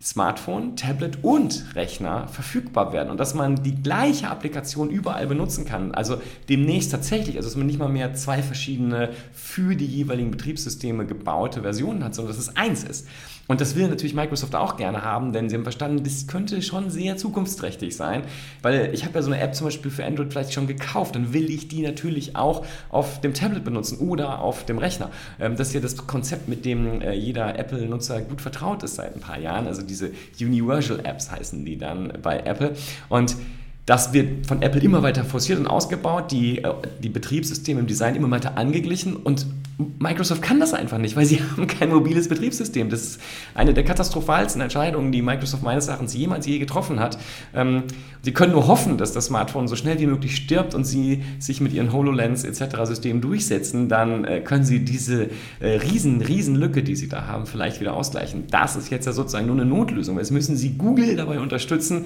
Smartphone, 0.04 0.76
Tablet 0.76 1.24
und 1.24 1.64
Rechner 1.74 2.28
verfügbar 2.28 2.92
werden 2.92 3.10
und 3.10 3.18
dass 3.18 3.34
man 3.34 3.62
die 3.62 3.74
gleiche 3.74 4.28
Applikation 4.28 4.90
überall 4.90 5.26
benutzen 5.26 5.64
kann. 5.64 5.94
Also 5.94 6.20
demnächst 6.50 6.90
tatsächlich, 6.90 7.36
also 7.36 7.48
dass 7.48 7.56
man 7.56 7.66
nicht 7.66 7.78
mal 7.78 7.88
mehr 7.88 8.12
zwei 8.12 8.42
verschiedene 8.42 9.08
für 9.32 9.74
die 9.74 9.86
jeweiligen 9.86 10.30
Betriebssysteme 10.30 11.06
gebaute 11.06 11.62
Versionen 11.62 12.04
hat, 12.04 12.14
sondern 12.14 12.36
dass 12.36 12.46
es 12.46 12.54
eins 12.54 12.84
ist. 12.84 13.06
Und 13.46 13.60
das 13.60 13.76
will 13.76 13.88
natürlich 13.88 14.14
Microsoft 14.14 14.54
auch 14.54 14.76
gerne 14.76 15.02
haben, 15.02 15.32
denn 15.32 15.50
sie 15.50 15.56
haben 15.56 15.64
verstanden, 15.64 16.02
das 16.02 16.26
könnte 16.26 16.62
schon 16.62 16.90
sehr 16.90 17.16
zukunftsträchtig 17.16 17.94
sein, 17.94 18.22
weil 18.62 18.90
ich 18.94 19.04
habe 19.04 19.14
ja 19.16 19.22
so 19.22 19.30
eine 19.30 19.40
App 19.40 19.54
zum 19.54 19.66
Beispiel 19.66 19.90
für 19.90 20.04
Android 20.04 20.32
vielleicht 20.32 20.54
schon 20.54 20.66
gekauft, 20.66 21.14
dann 21.14 21.34
will 21.34 21.50
ich 21.50 21.68
die 21.68 21.82
natürlich 21.82 22.36
auch 22.36 22.64
auf 22.88 23.20
dem 23.20 23.34
Tablet 23.34 23.62
benutzen 23.62 23.98
oder 23.98 24.40
auf 24.40 24.64
dem 24.64 24.78
Rechner. 24.78 25.10
Ähm, 25.38 25.56
das 25.56 25.68
ist 25.68 25.74
ja 25.74 25.80
das 25.80 25.96
Konzept, 25.96 26.48
mit 26.48 26.64
dem 26.64 27.02
äh, 27.02 27.12
jeder 27.12 27.58
Apple-Nutzer 27.58 28.22
gut 28.22 28.40
vertraut 28.40 28.82
ist 28.82 28.94
seit 28.94 29.14
ein 29.14 29.20
paar 29.20 29.38
Jahren. 29.38 29.66
Also 29.66 29.82
diese 29.94 30.12
Universal 30.40 31.00
Apps 31.04 31.30
heißen 31.30 31.64
die 31.64 31.78
dann 31.78 32.12
bei 32.22 32.40
Apple. 32.40 32.74
Und 33.08 33.36
das 33.86 34.12
wird 34.12 34.46
von 34.46 34.62
Apple 34.62 34.80
immer 34.80 35.02
weiter 35.02 35.24
forciert 35.24 35.58
und 35.58 35.66
ausgebaut, 35.66 36.32
die, 36.32 36.58
äh, 36.58 36.74
die 37.02 37.10
Betriebssysteme 37.10 37.80
im 37.80 37.86
Design 37.86 38.16
immer 38.16 38.30
weiter 38.30 38.56
angeglichen 38.56 39.16
und 39.16 39.46
Microsoft 39.98 40.42
kann 40.42 40.60
das 40.60 40.72
einfach 40.72 40.98
nicht, 40.98 41.16
weil 41.16 41.26
sie 41.26 41.40
haben 41.50 41.66
kein 41.66 41.90
mobiles 41.90 42.28
Betriebssystem. 42.28 42.90
Das 42.90 43.02
ist 43.02 43.20
eine 43.54 43.74
der 43.74 43.84
katastrophalsten 43.84 44.60
Entscheidungen, 44.60 45.12
die 45.12 45.22
Microsoft 45.22 45.62
meines 45.62 45.88
Erachtens 45.88 46.14
jemals 46.14 46.46
je 46.46 46.58
getroffen 46.58 47.00
hat. 47.00 47.18
Ähm, 47.54 47.84
sie 48.22 48.32
können 48.32 48.52
nur 48.52 48.66
hoffen, 48.66 48.98
dass 48.98 49.12
das 49.12 49.26
Smartphone 49.26 49.68
so 49.68 49.76
schnell 49.76 49.98
wie 49.98 50.06
möglich 50.06 50.36
stirbt 50.36 50.74
und 50.74 50.84
sie 50.84 51.22
sich 51.38 51.60
mit 51.60 51.72
ihren 51.72 51.92
HoloLens 51.92 52.44
etc. 52.44 52.76
Systemen 52.84 53.20
durchsetzen, 53.20 53.88
dann 53.88 54.24
äh, 54.24 54.40
können 54.40 54.64
sie 54.64 54.84
diese 54.84 55.30
äh, 55.60 55.68
riesen, 55.78 56.20
riesen 56.20 56.54
Lücke, 56.54 56.82
die 56.82 56.96
sie 56.96 57.08
da 57.08 57.26
haben, 57.26 57.46
vielleicht 57.46 57.80
wieder 57.80 57.94
ausgleichen. 57.94 58.44
Das 58.50 58.76
ist 58.76 58.90
jetzt 58.90 59.06
ja 59.06 59.12
sozusagen 59.12 59.46
nur 59.46 59.56
eine 59.56 59.64
Notlösung. 59.64 60.18
Jetzt 60.18 60.30
müssen 60.30 60.56
sie 60.56 60.76
Google 60.78 61.16
dabei 61.16 61.40
unterstützen, 61.40 62.04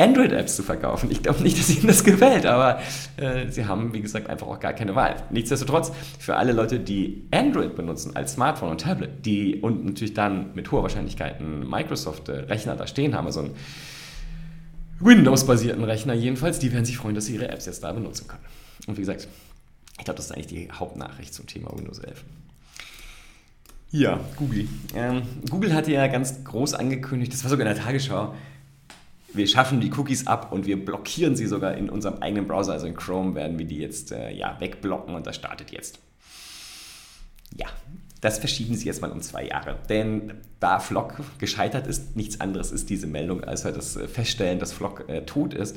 Android-Apps 0.00 0.56
zu 0.56 0.62
verkaufen. 0.62 1.10
Ich 1.10 1.22
glaube 1.22 1.42
nicht, 1.42 1.58
dass 1.58 1.70
ihnen 1.70 1.86
das 1.86 2.02
gefällt, 2.02 2.46
aber 2.46 2.80
äh, 3.16 3.48
sie 3.50 3.66
haben, 3.66 3.92
wie 3.92 4.00
gesagt, 4.00 4.28
einfach 4.28 4.46
auch 4.46 4.58
gar 4.58 4.72
keine 4.72 4.94
Wahl. 4.94 5.16
Nichtsdestotrotz, 5.30 5.92
für 6.18 6.36
alle 6.36 6.52
Leute, 6.52 6.80
die 6.80 7.26
Android 7.30 7.76
benutzen 7.76 8.16
als 8.16 8.32
Smartphone 8.32 8.70
und 8.70 8.80
Tablet, 8.80 9.26
die 9.26 9.56
und 9.56 9.84
natürlich 9.84 10.14
dann 10.14 10.54
mit 10.54 10.70
hoher 10.72 10.82
Wahrscheinlichkeit 10.82 11.40
einen 11.40 11.68
Microsoft-Rechner 11.68 12.76
da 12.76 12.86
stehen 12.86 13.14
haben, 13.14 13.26
also 13.26 13.40
einen 13.40 13.54
Windows-basierten 15.00 15.84
Rechner 15.84 16.14
jedenfalls, 16.14 16.58
die 16.58 16.72
werden 16.72 16.84
sich 16.84 16.96
freuen, 16.96 17.14
dass 17.14 17.26
sie 17.26 17.34
ihre 17.34 17.48
Apps 17.48 17.66
jetzt 17.66 17.82
da 17.84 17.92
benutzen 17.92 18.26
können. 18.28 18.42
Und 18.86 18.96
wie 18.96 19.02
gesagt, 19.02 19.28
ich 19.98 20.04
glaube, 20.04 20.16
das 20.16 20.26
ist 20.26 20.32
eigentlich 20.32 20.46
die 20.46 20.68
Hauptnachricht 20.72 21.34
zum 21.34 21.46
Thema 21.46 21.76
Windows 21.76 21.98
11. 21.98 22.24
Ja, 23.92 24.20
Google. 24.36 24.68
Ähm, 24.94 25.22
Google 25.50 25.74
hatte 25.74 25.90
ja 25.90 26.06
ganz 26.06 26.44
groß 26.44 26.74
angekündigt, 26.74 27.32
das 27.32 27.42
war 27.42 27.50
sogar 27.50 27.66
in 27.66 27.74
der 27.74 27.84
Tagesschau, 27.84 28.34
wir 29.32 29.46
schaffen 29.46 29.80
die 29.80 29.92
Cookies 29.92 30.26
ab 30.26 30.52
und 30.52 30.66
wir 30.66 30.84
blockieren 30.84 31.36
sie 31.36 31.46
sogar 31.46 31.74
in 31.74 31.90
unserem 31.90 32.18
eigenen 32.22 32.46
Browser, 32.46 32.72
also 32.72 32.86
in 32.86 32.96
Chrome 32.96 33.34
werden 33.34 33.58
wir 33.58 33.66
die 33.66 33.78
jetzt 33.78 34.12
äh, 34.12 34.32
ja, 34.32 34.56
wegblocken 34.60 35.14
und 35.14 35.26
das 35.26 35.36
startet 35.36 35.70
jetzt. 35.70 35.98
Ja, 37.56 37.66
das 38.20 38.38
verschieben 38.38 38.74
sie 38.74 38.86
jetzt 38.86 39.00
mal 39.00 39.10
um 39.10 39.20
zwei 39.22 39.46
Jahre. 39.46 39.78
Denn 39.88 40.34
da 40.58 40.78
Flock 40.78 41.14
gescheitert 41.38 41.86
ist, 41.86 42.16
nichts 42.16 42.40
anderes 42.40 42.70
ist 42.70 42.90
diese 42.90 43.06
Meldung, 43.06 43.44
als 43.44 43.64
wir 43.64 43.72
das 43.72 43.96
äh, 43.96 44.08
feststellen, 44.08 44.58
dass 44.58 44.72
Flock 44.72 45.08
äh, 45.08 45.22
tot 45.22 45.54
ist. 45.54 45.76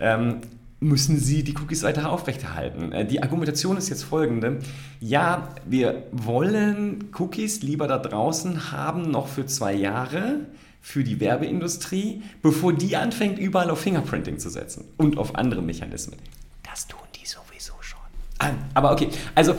Ähm, 0.00 0.40
müssen 0.80 1.18
sie 1.18 1.42
die 1.42 1.54
Cookies 1.56 1.82
weiter 1.82 2.10
aufrechterhalten. 2.10 2.92
Äh, 2.92 3.06
die 3.06 3.22
Argumentation 3.22 3.76
ist 3.76 3.88
jetzt 3.88 4.04
folgende. 4.04 4.58
Ja, 5.00 5.48
wir 5.64 6.04
wollen 6.12 7.10
Cookies 7.18 7.62
lieber 7.62 7.88
da 7.88 7.98
draußen 7.98 8.70
haben, 8.70 9.10
noch 9.10 9.28
für 9.28 9.46
zwei 9.46 9.72
Jahre 9.74 10.40
für 10.84 11.02
die 11.02 11.18
Werbeindustrie, 11.18 12.22
bevor 12.42 12.74
die 12.74 12.94
anfängt, 12.94 13.38
überall 13.38 13.70
auf 13.70 13.80
Fingerprinting 13.80 14.38
zu 14.38 14.50
setzen 14.50 14.84
und 14.98 15.16
auf 15.16 15.34
andere 15.34 15.62
Mechanismen. 15.62 16.18
Das 16.62 16.86
tun 16.86 17.00
die 17.14 17.26
sowieso 17.26 17.72
schon. 17.80 17.98
Ah, 18.38 18.50
aber 18.74 18.92
okay, 18.92 19.08
also 19.34 19.56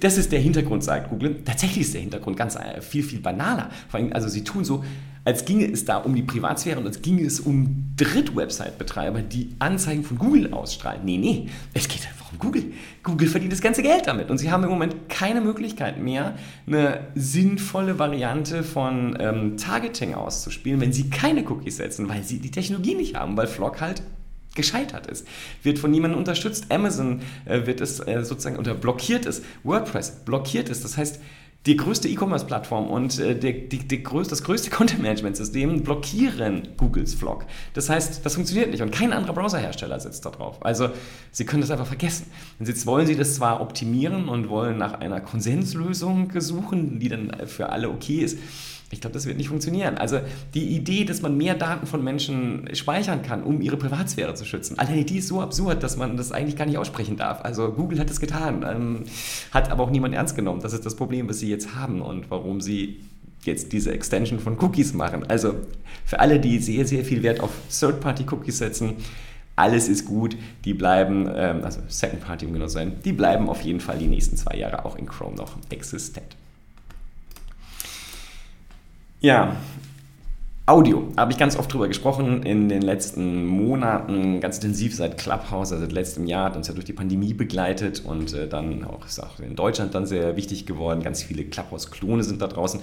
das 0.00 0.16
ist 0.16 0.32
der 0.32 0.40
Hintergrund, 0.40 0.84
sagt 0.84 1.10
Google. 1.10 1.42
Tatsächlich 1.44 1.86
ist 1.86 1.94
der 1.94 2.00
Hintergrund 2.00 2.36
ganz 2.36 2.56
äh, 2.56 2.80
viel, 2.80 3.02
viel 3.02 3.20
banaler. 3.20 3.70
Vor 3.88 3.98
allem, 4.00 4.12
also 4.12 4.28
sie 4.28 4.44
tun 4.44 4.64
so, 4.64 4.84
als 5.24 5.44
ginge 5.44 5.70
es 5.70 5.84
da 5.84 5.98
um 5.98 6.14
die 6.14 6.22
Privatsphäre 6.22 6.80
und 6.80 6.86
als 6.86 7.02
ginge 7.02 7.22
es 7.22 7.40
um 7.40 7.92
Dritt-Website-Betreiber, 7.96 9.22
die 9.22 9.54
Anzeigen 9.58 10.02
von 10.02 10.18
Google 10.18 10.52
ausstrahlen. 10.52 11.02
Nee, 11.04 11.18
nee, 11.18 11.46
es 11.74 11.86
geht 11.88 12.06
einfach 12.06 12.32
um 12.32 12.38
Google. 12.38 12.72
Google 13.02 13.28
verdient 13.28 13.52
das 13.52 13.60
ganze 13.60 13.82
Geld 13.82 14.06
damit 14.06 14.30
und 14.30 14.38
sie 14.38 14.50
haben 14.50 14.64
im 14.64 14.70
Moment 14.70 15.08
keine 15.08 15.40
Möglichkeit 15.40 16.00
mehr, 16.00 16.34
eine 16.66 17.08
sinnvolle 17.14 17.98
Variante 17.98 18.64
von 18.64 19.16
ähm, 19.20 19.56
Targeting 19.56 20.14
auszuspielen, 20.14 20.80
wenn 20.80 20.92
sie 20.92 21.08
keine 21.10 21.48
Cookies 21.48 21.76
setzen, 21.76 22.08
weil 22.08 22.24
sie 22.24 22.38
die 22.38 22.50
Technologie 22.50 22.94
nicht 22.94 23.14
haben, 23.14 23.36
weil 23.36 23.46
Flock 23.46 23.80
halt 23.80 24.02
gescheitert 24.54 25.06
ist, 25.06 25.26
wird 25.62 25.78
von 25.78 25.90
niemandem 25.90 26.18
unterstützt. 26.18 26.66
Amazon 26.70 27.20
äh, 27.44 27.66
wird 27.66 27.80
es 27.80 28.00
äh, 28.00 28.24
sozusagen 28.24 28.56
unter 28.56 28.74
blockiert 28.74 29.26
ist, 29.26 29.44
WordPress 29.64 30.24
blockiert 30.24 30.68
ist. 30.68 30.84
Das 30.84 30.96
heißt, 30.96 31.20
die 31.66 31.76
größte 31.76 32.08
E-Commerce-Plattform 32.08 32.88
und 32.88 33.20
äh, 33.20 33.38
die, 33.38 33.68
die, 33.68 33.78
die 33.86 34.02
größ, 34.02 34.26
das 34.28 34.42
größte 34.42 34.70
Content-Management-System 34.70 35.82
blockieren 35.82 36.68
Googles 36.76 37.14
Vlog. 37.14 37.46
Das 37.74 37.88
heißt, 37.88 38.26
das 38.26 38.34
funktioniert 38.34 38.70
nicht 38.70 38.82
und 38.82 38.90
kein 38.90 39.12
anderer 39.12 39.34
Browserhersteller 39.34 40.00
setzt 40.00 40.26
da 40.26 40.30
drauf. 40.30 40.64
Also 40.64 40.90
Sie 41.30 41.46
können 41.46 41.60
das 41.60 41.70
einfach 41.70 41.86
vergessen. 41.86 42.26
Und 42.58 42.68
jetzt 42.68 42.84
wollen 42.86 43.06
Sie 43.06 43.16
das 43.16 43.36
zwar 43.36 43.60
optimieren 43.60 44.28
und 44.28 44.48
wollen 44.48 44.76
nach 44.76 44.94
einer 44.94 45.20
Konsenslösung 45.20 46.32
suchen, 46.40 46.98
die 46.98 47.08
dann 47.08 47.32
für 47.46 47.68
alle 47.68 47.90
okay 47.90 48.18
ist. 48.18 48.38
Ich 48.92 49.00
glaube, 49.00 49.14
das 49.14 49.24
wird 49.24 49.38
nicht 49.38 49.48
funktionieren. 49.48 49.96
Also 49.96 50.20
die 50.52 50.68
Idee, 50.76 51.04
dass 51.04 51.22
man 51.22 51.34
mehr 51.36 51.54
Daten 51.54 51.86
von 51.86 52.04
Menschen 52.04 52.68
speichern 52.74 53.22
kann, 53.22 53.42
um 53.42 53.62
ihre 53.62 53.78
Privatsphäre 53.78 54.34
zu 54.34 54.44
schützen, 54.44 54.78
alleine 54.78 55.06
die 55.06 55.16
ist 55.16 55.28
so 55.28 55.40
absurd, 55.40 55.82
dass 55.82 55.96
man 55.96 56.18
das 56.18 56.30
eigentlich 56.30 56.56
gar 56.56 56.66
nicht 56.66 56.76
aussprechen 56.76 57.16
darf. 57.16 57.40
Also 57.42 57.72
Google 57.72 57.98
hat 57.98 58.10
das 58.10 58.20
getan, 58.20 58.64
ähm, 58.68 59.04
hat 59.50 59.70
aber 59.70 59.82
auch 59.84 59.90
niemand 59.90 60.14
ernst 60.14 60.36
genommen. 60.36 60.60
Das 60.60 60.74
ist 60.74 60.84
das 60.84 60.94
Problem, 60.94 61.26
was 61.26 61.38
sie 61.38 61.48
jetzt 61.48 61.74
haben 61.74 62.02
und 62.02 62.30
warum 62.30 62.60
sie 62.60 63.00
jetzt 63.44 63.72
diese 63.72 63.92
Extension 63.92 64.38
von 64.38 64.58
Cookies 64.58 64.92
machen. 64.92 65.24
Also 65.26 65.54
für 66.04 66.20
alle, 66.20 66.38
die 66.38 66.58
sehr, 66.58 66.86
sehr 66.86 67.02
viel 67.02 67.22
Wert 67.22 67.40
auf 67.40 67.50
Third-Party-Cookies 67.70 68.58
setzen, 68.58 68.96
alles 69.56 69.88
ist 69.88 70.04
gut, 70.04 70.36
die 70.66 70.74
bleiben, 70.74 71.26
ähm, 71.34 71.64
also 71.64 71.80
Second-Party, 71.88 72.44
um 72.44 72.52
genau 72.52 72.66
zu 72.66 72.74
sein, 72.74 72.92
die 73.04 73.12
bleiben 73.12 73.48
auf 73.48 73.62
jeden 73.62 73.80
Fall 73.80 73.96
die 73.96 74.06
nächsten 74.06 74.36
zwei 74.36 74.56
Jahre 74.56 74.84
auch 74.84 74.96
in 74.96 75.06
Chrome 75.06 75.36
noch 75.36 75.56
existent. 75.70 76.36
Ja, 79.22 79.54
Audio, 80.66 81.12
habe 81.16 81.30
ich 81.30 81.38
ganz 81.38 81.56
oft 81.56 81.72
drüber 81.72 81.86
gesprochen 81.86 82.42
in 82.42 82.68
den 82.68 82.82
letzten 82.82 83.46
Monaten, 83.46 84.40
ganz 84.40 84.56
intensiv 84.56 84.96
seit 84.96 85.16
Clubhouse, 85.16 85.70
also 85.70 85.84
seit 85.84 85.92
letztem 85.92 86.26
Jahr, 86.26 86.46
hat 86.46 86.56
uns 86.56 86.66
ja 86.66 86.74
durch 86.74 86.86
die 86.86 86.92
Pandemie 86.92 87.32
begleitet 87.32 88.02
und 88.04 88.34
äh, 88.34 88.48
dann 88.48 88.82
auch, 88.82 89.06
ist 89.06 89.22
auch 89.22 89.38
in 89.38 89.54
Deutschland 89.54 89.94
dann 89.94 90.06
sehr 90.06 90.34
wichtig 90.34 90.66
geworden. 90.66 91.04
Ganz 91.04 91.22
viele 91.22 91.44
Clubhouse-Klone 91.44 92.24
sind 92.24 92.42
da 92.42 92.48
draußen. 92.48 92.80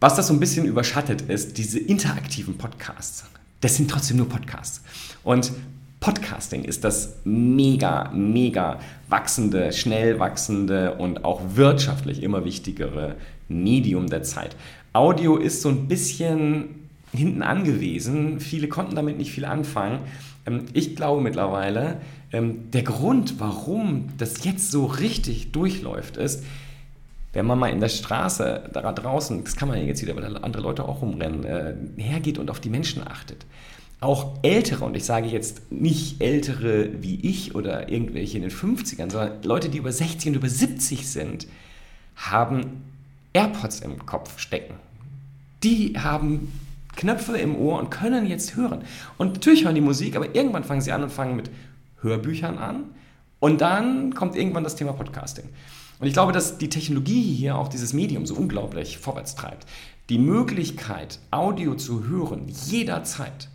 Was 0.00 0.16
das 0.16 0.28
so 0.28 0.32
ein 0.32 0.40
bisschen 0.40 0.64
überschattet, 0.64 1.20
ist 1.20 1.58
diese 1.58 1.80
interaktiven 1.80 2.56
Podcasts. 2.56 3.26
Das 3.60 3.76
sind 3.76 3.90
trotzdem 3.90 4.16
nur 4.16 4.30
Podcasts. 4.30 4.82
Und 5.22 5.52
Podcasting 6.00 6.64
ist 6.64 6.82
das 6.82 7.16
mega, 7.24 8.10
mega 8.14 8.80
wachsende, 9.08 9.72
schnell 9.74 10.18
wachsende 10.18 10.94
und 10.94 11.26
auch 11.26 11.42
wirtschaftlich 11.56 12.22
immer 12.22 12.46
wichtigere 12.46 13.16
Medium 13.48 14.06
der 14.08 14.22
Zeit. 14.22 14.56
Audio 14.96 15.36
ist 15.36 15.62
so 15.62 15.68
ein 15.68 15.88
bisschen 15.88 16.88
hinten 17.12 17.42
angewiesen. 17.42 18.40
Viele 18.40 18.68
konnten 18.68 18.94
damit 18.94 19.18
nicht 19.18 19.30
viel 19.30 19.44
anfangen. 19.44 20.00
Ähm, 20.46 20.64
ich 20.72 20.96
glaube 20.96 21.20
mittlerweile, 21.20 22.00
ähm, 22.32 22.70
der 22.70 22.82
Grund, 22.82 23.38
warum 23.38 24.08
das 24.18 24.44
jetzt 24.44 24.70
so 24.70 24.86
richtig 24.86 25.52
durchläuft, 25.52 26.16
ist, 26.16 26.44
wenn 27.32 27.44
man 27.44 27.58
mal 27.58 27.68
in 27.68 27.80
der 27.80 27.90
Straße 27.90 28.70
da 28.72 28.92
draußen, 28.92 29.44
das 29.44 29.56
kann 29.56 29.68
man 29.68 29.78
ja 29.78 29.84
jetzt 29.84 30.00
wieder, 30.00 30.16
weil 30.16 30.24
andere 30.38 30.62
Leute 30.62 30.88
auch 30.88 31.02
rumrennen, 31.02 31.44
äh, 31.44 31.74
hergeht 31.98 32.38
und 32.38 32.50
auf 32.50 32.60
die 32.60 32.70
Menschen 32.70 33.06
achtet. 33.06 33.44
Auch 34.00 34.38
ältere, 34.42 34.84
und 34.84 34.96
ich 34.96 35.04
sage 35.04 35.26
jetzt 35.26 35.70
nicht 35.70 36.22
ältere 36.22 37.02
wie 37.02 37.16
ich 37.20 37.54
oder 37.54 37.90
irgendwelche 37.90 38.38
in 38.38 38.42
den 38.42 38.50
50ern, 38.50 39.10
sondern 39.10 39.42
Leute, 39.42 39.68
die 39.68 39.78
über 39.78 39.92
60 39.92 40.28
und 40.28 40.36
über 40.36 40.48
70 40.48 41.06
sind, 41.06 41.46
haben 42.14 42.84
AirPods 43.34 43.80
im 43.80 44.06
Kopf 44.06 44.38
stecken. 44.38 44.74
Die 45.62 45.94
haben 45.98 46.52
Knöpfe 46.96 47.36
im 47.36 47.56
Ohr 47.56 47.78
und 47.78 47.90
können 47.90 48.26
jetzt 48.26 48.56
hören. 48.56 48.82
Und 49.18 49.34
natürlich 49.34 49.64
hören 49.64 49.74
die 49.74 49.80
Musik, 49.80 50.16
aber 50.16 50.34
irgendwann 50.34 50.64
fangen 50.64 50.80
sie 50.80 50.92
an 50.92 51.02
und 51.02 51.12
fangen 51.12 51.36
mit 51.36 51.50
Hörbüchern 52.00 52.58
an. 52.58 52.84
Und 53.38 53.60
dann 53.60 54.14
kommt 54.14 54.34
irgendwann 54.34 54.64
das 54.64 54.76
Thema 54.76 54.92
Podcasting. 54.92 55.44
Und 55.98 56.06
ich 56.06 56.12
glaube, 56.12 56.32
dass 56.32 56.58
die 56.58 56.68
Technologie 56.68 57.22
hier 57.34 57.56
auch 57.56 57.68
dieses 57.68 57.92
Medium 57.92 58.26
so 58.26 58.34
unglaublich 58.34 58.98
vorwärts 58.98 59.34
treibt. 59.34 59.66
Die 60.08 60.18
Möglichkeit, 60.18 61.18
Audio 61.30 61.74
zu 61.74 62.06
hören, 62.06 62.46
jederzeit, 62.48 63.48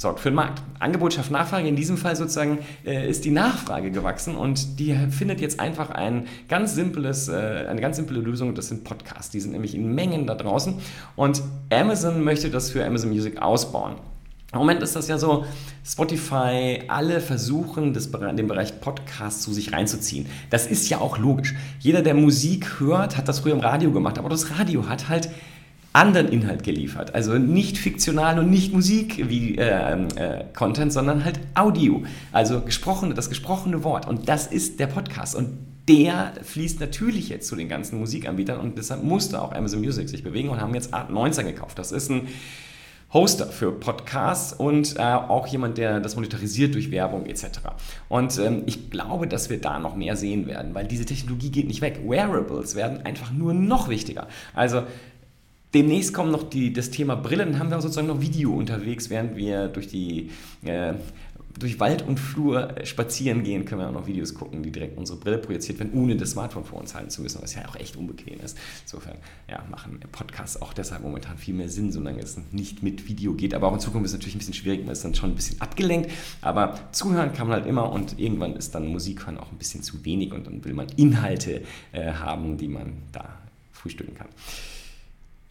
sorgt 0.00 0.20
für 0.20 0.30
den 0.30 0.36
Markt. 0.36 0.62
Angebot 0.78 1.12
schafft 1.12 1.30
Nachfrage. 1.30 1.68
In 1.68 1.76
diesem 1.76 1.98
Fall 1.98 2.16
sozusagen 2.16 2.60
äh, 2.86 3.06
ist 3.06 3.26
die 3.26 3.30
Nachfrage 3.30 3.90
gewachsen 3.90 4.34
und 4.34 4.80
die 4.80 4.96
findet 5.10 5.42
jetzt 5.42 5.60
einfach 5.60 5.90
ein 5.90 6.26
ganz 6.48 6.74
simples, 6.74 7.28
äh, 7.28 7.66
eine 7.68 7.82
ganz 7.82 7.96
simple 7.96 8.18
Lösung. 8.18 8.54
Das 8.54 8.68
sind 8.68 8.82
Podcasts. 8.82 9.30
Die 9.30 9.40
sind 9.40 9.52
nämlich 9.52 9.74
in 9.74 9.94
Mengen 9.94 10.26
da 10.26 10.34
draußen 10.34 10.76
und 11.16 11.42
Amazon 11.70 12.24
möchte 12.24 12.48
das 12.48 12.70
für 12.70 12.82
Amazon 12.82 13.10
Music 13.10 13.42
ausbauen. 13.42 13.96
Im 14.54 14.58
Moment 14.60 14.82
ist 14.82 14.96
das 14.96 15.06
ja 15.06 15.18
so, 15.18 15.44
Spotify, 15.84 16.80
alle 16.88 17.20
versuchen, 17.20 17.92
das, 17.92 18.10
den 18.10 18.48
Bereich 18.48 18.80
Podcast 18.80 19.42
zu 19.42 19.52
sich 19.52 19.72
reinzuziehen. 19.72 20.26
Das 20.48 20.66
ist 20.66 20.88
ja 20.88 20.98
auch 20.98 21.18
logisch. 21.18 21.54
Jeder, 21.78 22.00
der 22.00 22.14
Musik 22.14 22.80
hört, 22.80 23.18
hat 23.18 23.28
das 23.28 23.40
früher 23.40 23.52
im 23.52 23.60
Radio 23.60 23.92
gemacht, 23.92 24.18
aber 24.18 24.30
das 24.30 24.58
Radio 24.58 24.88
hat 24.88 25.08
halt 25.10 25.28
anderen 25.92 26.28
Inhalt 26.28 26.62
geliefert. 26.62 27.14
Also 27.14 27.34
nicht 27.38 27.78
fiktional 27.78 28.38
und 28.38 28.50
nicht 28.50 28.72
Musik 28.72 29.28
wie 29.28 29.56
äh, 29.58 29.92
äh, 30.16 30.44
Content, 30.54 30.92
sondern 30.92 31.24
halt 31.24 31.40
Audio. 31.54 32.04
Also 32.32 32.60
gesprochene, 32.60 33.14
das 33.14 33.28
gesprochene 33.28 33.82
Wort. 33.82 34.06
Und 34.06 34.28
das 34.28 34.46
ist 34.46 34.78
der 34.78 34.86
Podcast. 34.86 35.34
Und 35.34 35.58
der 35.88 36.32
fließt 36.42 36.78
natürlich 36.78 37.28
jetzt 37.28 37.48
zu 37.48 37.56
den 37.56 37.68
ganzen 37.68 37.98
Musikanbietern 37.98 38.60
und 38.60 38.78
deshalb 38.78 39.02
musste 39.02 39.42
auch 39.42 39.52
Amazon 39.52 39.80
Music 39.80 40.08
sich 40.08 40.22
bewegen 40.22 40.48
und 40.50 40.60
haben 40.60 40.74
jetzt 40.74 40.94
Art 40.94 41.10
19 41.10 41.46
gekauft. 41.46 41.78
Das 41.78 41.90
ist 41.90 42.10
ein 42.10 42.28
Hoster 43.12 43.46
für 43.46 43.72
Podcasts 43.72 44.52
und 44.52 44.96
äh, 44.96 45.00
auch 45.02 45.48
jemand, 45.48 45.78
der 45.78 45.98
das 45.98 46.14
monetarisiert 46.14 46.74
durch 46.74 46.92
Werbung 46.92 47.26
etc. 47.26 47.46
Und 48.08 48.38
ähm, 48.38 48.62
ich 48.66 48.88
glaube, 48.90 49.26
dass 49.26 49.50
wir 49.50 49.60
da 49.60 49.80
noch 49.80 49.96
mehr 49.96 50.14
sehen 50.14 50.46
werden, 50.46 50.76
weil 50.76 50.86
diese 50.86 51.06
Technologie 51.06 51.50
geht 51.50 51.66
nicht 51.66 51.80
weg. 51.80 52.02
Wearables 52.06 52.76
werden 52.76 53.04
einfach 53.04 53.32
nur 53.32 53.52
noch 53.52 53.88
wichtiger. 53.88 54.28
Also 54.54 54.84
Demnächst 55.72 56.12
kommt 56.12 56.32
noch 56.32 56.42
die, 56.42 56.72
das 56.72 56.90
Thema 56.90 57.14
Brillen, 57.14 57.58
haben 57.58 57.70
wir 57.70 57.80
sozusagen 57.80 58.08
noch 58.08 58.20
Video 58.20 58.52
unterwegs, 58.52 59.08
während 59.08 59.36
wir 59.36 59.68
durch 59.68 59.86
die, 59.86 60.30
äh, 60.64 60.94
durch 61.58 61.78
Wald 61.78 62.02
und 62.02 62.18
Flur 62.18 62.74
spazieren 62.84 63.44
gehen, 63.44 63.64
können 63.64 63.80
wir 63.80 63.88
auch 63.88 63.92
noch 63.92 64.06
Videos 64.06 64.34
gucken, 64.34 64.62
die 64.62 64.72
direkt 64.72 64.98
unsere 64.98 65.18
Brille 65.18 65.38
projiziert 65.38 65.78
werden, 65.78 65.92
ohne 65.94 66.16
das 66.16 66.30
Smartphone 66.32 66.64
vor 66.64 66.80
uns 66.80 66.94
halten 66.94 67.10
zu 67.10 67.22
müssen, 67.22 67.40
was 67.42 67.54
ja 67.54 67.68
auch 67.68 67.76
echt 67.76 67.96
unbequem 67.96 68.40
ist. 68.40 68.56
Insofern 68.82 69.16
ja, 69.48 69.62
machen 69.70 70.00
Podcasts 70.10 70.60
auch 70.60 70.72
deshalb 70.72 71.02
momentan 71.02 71.36
viel 71.38 71.54
mehr 71.54 71.68
Sinn, 71.68 71.92
solange 71.92 72.20
es 72.20 72.38
nicht 72.50 72.82
mit 72.82 73.06
Video 73.08 73.34
geht. 73.34 73.54
Aber 73.54 73.68
auch 73.68 73.74
in 73.74 73.80
Zukunft 73.80 74.06
ist 74.06 74.12
es 74.12 74.18
natürlich 74.18 74.36
ein 74.36 74.38
bisschen 74.38 74.54
schwierig, 74.54 74.84
man 74.84 74.92
ist 74.92 75.04
dann 75.04 75.14
schon 75.14 75.30
ein 75.30 75.36
bisschen 75.36 75.60
abgelenkt. 75.60 76.10
Aber 76.40 76.80
zuhören 76.92 77.32
kann 77.32 77.46
man 77.46 77.58
halt 77.58 77.66
immer 77.68 77.92
und 77.92 78.18
irgendwann 78.18 78.56
ist 78.56 78.74
dann 78.74 78.88
Musik 78.88 79.26
hören 79.26 79.38
auch 79.38 79.52
ein 79.52 79.58
bisschen 79.58 79.82
zu 79.82 80.04
wenig 80.04 80.32
und 80.32 80.46
dann 80.46 80.64
will 80.64 80.72
man 80.72 80.88
Inhalte 80.96 81.62
äh, 81.92 82.12
haben, 82.12 82.56
die 82.56 82.68
man 82.68 82.94
da 83.12 83.38
frühstücken 83.72 84.14
kann. 84.14 84.28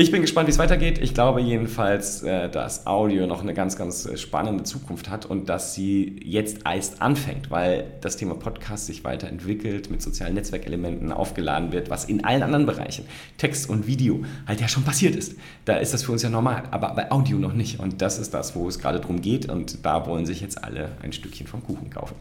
Ich 0.01 0.12
bin 0.12 0.22
gespannt, 0.22 0.48
wie 0.48 0.51
es 0.51 0.58
weitergeht. 0.58 0.98
Ich 1.00 1.13
glaube 1.13 1.41
jedenfalls, 1.41 2.24
äh, 2.24 2.48
dass 2.50 2.88
Audio 2.88 3.27
noch 3.27 3.41
eine 3.41 3.53
ganz, 3.53 3.75
ganz 3.75 4.06
äh, 4.06 4.15
spannende 4.15 4.63
Zukunft 4.63 5.10
hat 5.10 5.25
und 5.25 5.50
dass 5.50 5.75
sie 5.75 6.22
jetzt 6.24 6.60
erst 6.63 7.01
anfängt, 7.01 7.51
weil 7.51 7.84
das 8.00 8.15
Thema 8.15 8.36
Podcast 8.36 8.86
sich 8.86 9.03
weiterentwickelt, 9.03 9.91
mit 9.91 10.01
sozialen 10.01 10.36
Netzwerkelementen 10.36 11.12
aufgeladen 11.12 11.74
wird, 11.74 11.89
was 11.89 12.06
in 12.06 12.24
allen 12.24 12.44
anderen 12.44 12.65
Bereichen, 12.65 13.03
Text 13.38 13.70
und 13.70 13.88
Video, 13.88 14.24
halt 14.48 14.62
ja 14.62 14.70
schon 14.70 14.84
passiert 14.84 15.18
ist. 15.18 15.36
Da 15.65 15.75
ist 15.75 15.94
das 15.94 16.03
für 16.03 16.13
uns 16.13 16.24
ja 16.24 16.29
normal, 16.29 16.63
aber 16.72 16.96
bei 16.96 17.12
Audio 17.12 17.38
noch 17.38 17.51
nicht. 17.51 17.82
Und 17.82 18.01
das 18.01 18.20
ist 18.20 18.34
das, 18.34 18.56
wo 18.56 18.70
es 18.70 18.79
gerade 18.79 19.01
drum 19.01 19.22
geht 19.22 19.50
und 19.50 19.86
da 19.86 20.08
wollen 20.08 20.25
sich 20.25 20.39
jetzt 20.39 20.63
alle 20.63 20.91
ein 21.03 21.12
Stückchen 21.12 21.46
vom 21.46 21.62
Kuchen 21.62 21.89
kaufen. 21.89 22.15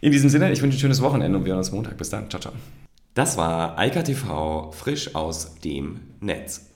In 0.00 0.10
diesem 0.10 0.28
Sinne, 0.28 0.50
ich 0.50 0.60
wünsche 0.60 0.76
ein 0.76 0.80
schönes 0.80 1.00
Wochenende 1.02 1.38
und 1.38 1.44
wir 1.44 1.50
hören 1.50 1.58
uns 1.58 1.70
Montag. 1.70 1.96
Bis 1.98 2.10
dann. 2.10 2.28
Ciao, 2.28 2.40
ciao. 2.40 2.52
Das 3.14 3.36
war 3.36 3.78
Eika 3.78 4.02
TV 4.02 4.72
frisch 4.72 5.14
aus 5.14 5.54
dem 5.60 6.00
Netz. 6.18 6.75